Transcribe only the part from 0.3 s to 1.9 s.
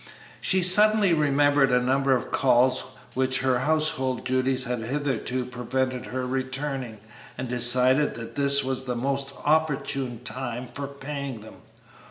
She suddenly remembered a